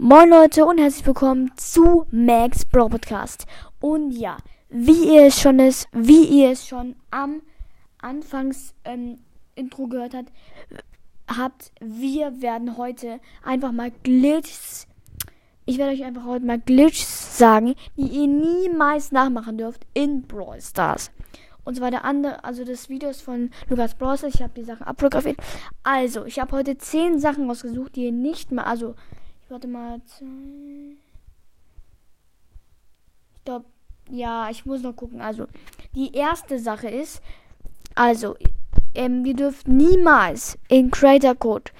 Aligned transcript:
Moin 0.00 0.30
Leute 0.30 0.64
und 0.64 0.78
herzlich 0.78 1.04
willkommen 1.08 1.50
zu 1.56 2.06
Max 2.12 2.64
Bro 2.64 2.90
Podcast. 2.90 3.46
Und 3.80 4.12
ja, 4.12 4.36
wie 4.68 5.16
ihr 5.16 5.26
es 5.26 5.40
schon 5.40 5.58
ist, 5.58 5.88
wie 5.90 6.22
ihr 6.22 6.52
es 6.52 6.68
schon 6.68 6.94
am 7.10 7.42
Anfangs 8.00 8.74
ähm, 8.84 9.18
Intro 9.56 9.88
gehört 9.88 10.14
habt, 10.14 10.30
habt, 11.26 11.72
wir 11.80 12.40
werden 12.40 12.76
heute 12.76 13.18
einfach 13.42 13.72
mal 13.72 13.90
Glitches. 14.04 14.86
Ich 15.66 15.78
werde 15.78 15.94
euch 15.94 16.04
einfach 16.04 16.26
heute 16.26 16.46
mal 16.46 16.60
Glitches 16.60 17.36
sagen, 17.36 17.74
die 17.96 18.06
ihr 18.06 18.28
niemals 18.28 19.10
nachmachen 19.10 19.58
dürft 19.58 19.84
in 19.94 20.22
Brawl 20.22 20.60
Stars. 20.60 21.10
Und 21.64 21.74
zwar 21.74 21.90
der 21.90 22.04
andere, 22.04 22.44
also 22.44 22.64
das 22.64 22.88
Video 22.88 23.10
ist 23.10 23.22
von 23.22 23.50
Lukas 23.68 23.96
Browser. 23.96 24.28
Ich 24.28 24.42
habe 24.42 24.52
die 24.54 24.64
Sachen 24.64 24.86
abfotografiert. 24.86 25.38
Also, 25.82 26.24
ich 26.24 26.38
habe 26.38 26.56
heute 26.56 26.78
10 26.78 27.18
Sachen 27.18 27.48
rausgesucht, 27.48 27.96
die 27.96 28.04
ihr 28.04 28.12
nicht 28.12 28.52
mal, 28.52 28.62
also 28.62 28.94
Warte 29.48 29.68
mal. 29.68 30.00
Ich 33.36 33.44
glaube, 33.44 33.64
ja, 34.10 34.50
ich 34.50 34.66
muss 34.66 34.82
noch 34.82 34.94
gucken. 34.94 35.20
Also, 35.20 35.46
die 35.94 36.14
erste 36.14 36.58
Sache 36.58 36.88
ist, 36.88 37.22
also, 37.94 38.36
ähm, 38.94 39.24
ihr 39.24 39.34
dürft 39.34 39.68
niemals 39.68 40.58
in 40.68 40.90
Creator 40.90 41.34
Code 41.34 41.70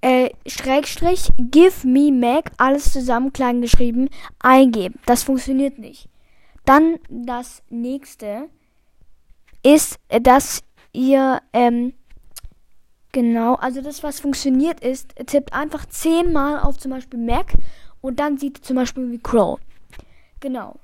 äh, 0.00 0.30
Schrägstrich 0.46 1.28
Give 1.36 1.86
Me 1.86 2.10
Mac, 2.12 2.52
alles 2.56 2.92
zusammen 2.92 3.32
klein 3.32 3.60
geschrieben, 3.60 4.08
eingeben. 4.38 4.98
Das 5.06 5.22
funktioniert 5.22 5.78
nicht. 5.78 6.08
Dann 6.64 6.98
das 7.08 7.62
nächste 7.68 8.48
ist, 9.62 9.98
äh, 10.08 10.20
dass 10.20 10.62
ihr 10.92 11.40
ähm, 11.52 11.92
Genau, 13.12 13.54
also 13.54 13.82
das, 13.82 14.02
was 14.02 14.20
funktioniert 14.20 14.80
ist, 14.80 15.14
tippt 15.26 15.52
einfach 15.52 15.86
zehnmal 15.86 16.60
auf 16.60 16.78
zum 16.78 16.92
Beispiel 16.92 17.18
Mac 17.18 17.52
und 18.00 18.20
dann 18.20 18.38
sieht 18.38 18.64
zum 18.64 18.76
Beispiel 18.76 19.10
wie 19.10 19.18
Crow. 19.18 19.58
Genau. 20.38 20.78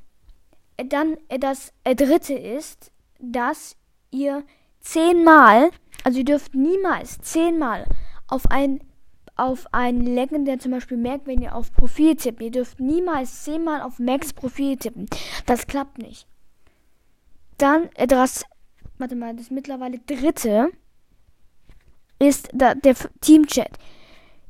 Dann 0.77 1.17
äh, 1.29 1.39
das 1.39 1.73
äh, 1.85 1.95
dritte 1.95 2.35
ist, 2.35 2.91
dass 3.21 3.77
ihr 4.11 4.45
zehnmal, 4.81 5.71
also 6.05 6.19
ihr 6.19 6.25
dürft 6.25 6.55
niemals 6.55 7.19
zehnmal 7.21 7.87
auf 8.29 8.51
ein 8.51 8.81
auf 9.37 9.67
einen 9.73 10.01
legendär 10.01 10.59
zum 10.59 10.73
Beispiel 10.73 10.97
Mac, 10.97 11.21
wenn 11.27 11.43
ihr 11.43 11.55
auf 11.55 11.71
Profil 11.75 12.17
tippt. 12.17 12.41
Ihr 12.41 12.51
dürft 12.51 12.81
niemals 12.81 13.45
zehnmal 13.45 13.83
auf 13.83 13.99
Macs 13.99 14.33
Profil 14.33 14.79
tippen. 14.79 15.07
Das 15.45 15.67
klappt 15.67 15.99
nicht. 15.99 16.27
Dann 17.59 17.91
äh, 17.97 18.07
das, 18.07 18.45
warte 18.97 19.15
mal, 19.15 19.37
das 19.37 19.51
mittlerweile 19.51 19.99
dritte 19.99 20.71
ist 22.19 22.49
da, 22.53 22.75
der 22.75 22.95
Teamchat. 23.21 23.71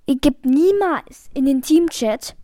Ihr 0.06 0.16
gebt 0.16 0.44
niemals 0.44 1.28
in 1.34 1.46
den 1.46 1.62
Teamchat 1.62 2.36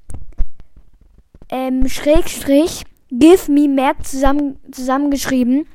ähm, 1.49 1.89
Schrägstrich 1.89 2.85
Give 3.11 3.51
Me 3.53 3.69
Map 3.69 4.05
zusammen, 4.05 4.59
zusammengeschrieben 4.73 5.67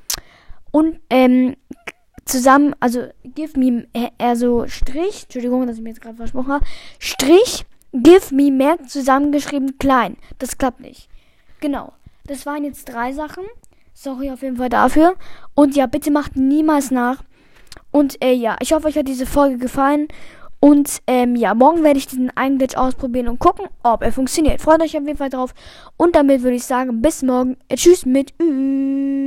und 0.71 0.99
ähm, 1.09 1.55
zusammen, 2.25 2.75
also 2.79 3.07
Give 3.23 3.57
Me, 3.57 3.87
also 4.17 4.67
Strich, 4.67 5.23
Entschuldigung, 5.23 5.65
dass 5.67 5.77
ich 5.77 5.83
mir 5.83 5.89
jetzt 5.89 6.01
gerade 6.01 6.17
versprochen 6.17 6.51
habe, 6.51 6.65
Strich 6.99 7.65
Give 7.93 8.33
Me 8.33 8.51
Map 8.51 8.89
zusammengeschrieben 8.89 9.77
klein. 9.77 10.17
Das 10.39 10.57
klappt 10.57 10.81
nicht. 10.81 11.09
Genau. 11.61 11.93
Das 12.25 12.45
waren 12.45 12.63
jetzt 12.63 12.85
drei 12.85 13.13
Sachen. 13.13 13.45
Sorry 13.93 14.29
auf 14.29 14.41
jeden 14.41 14.57
Fall 14.57 14.69
dafür. 14.69 15.15
Und 15.55 15.75
ja, 15.75 15.85
bitte 15.85 16.11
macht 16.11 16.35
niemals 16.35 16.91
nach. 16.91 17.23
Und 17.91 18.21
äh, 18.23 18.33
ja, 18.33 18.57
ich 18.59 18.73
hoffe, 18.73 18.87
euch 18.87 18.97
hat 18.97 19.07
diese 19.07 19.25
Folge 19.25 19.57
gefallen. 19.57 20.07
Und 20.59 21.01
ähm, 21.05 21.35
ja, 21.35 21.53
morgen 21.53 21.83
werde 21.83 21.99
ich 21.99 22.07
diesen 22.07 22.35
einen 22.35 22.57
Glitch 22.57 22.75
ausprobieren 22.75 23.27
und 23.27 23.39
gucken, 23.39 23.67
ob 23.83 24.01
er 24.01 24.11
funktioniert. 24.11 24.59
Freut 24.59 24.81
euch 24.81 24.97
auf 24.97 25.05
jeden 25.05 25.17
Fall 25.17 25.29
drauf. 25.29 25.53
Und 25.97 26.15
damit 26.15 26.41
würde 26.41 26.55
ich 26.55 26.63
sagen, 26.63 27.01
bis 27.01 27.21
morgen. 27.21 27.57
Äh, 27.69 27.75
tschüss 27.75 28.05
mit 28.05 28.33
Ü. 28.41 29.26